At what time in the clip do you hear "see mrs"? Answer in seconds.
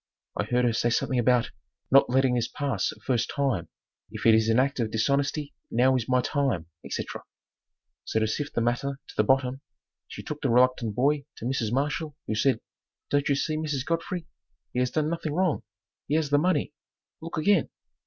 13.35-13.85